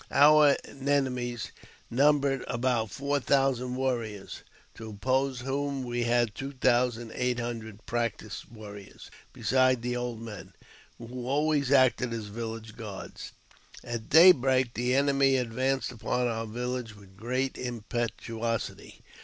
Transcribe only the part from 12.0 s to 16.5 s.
as village guards. At daybreak the enemy advanced upon our